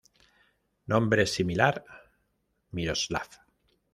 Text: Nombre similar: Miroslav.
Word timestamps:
Nombre 0.87 1.27
similar: 1.27 1.83
Miroslav. 2.71 3.29